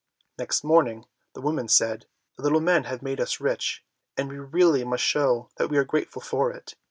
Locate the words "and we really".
4.17-4.83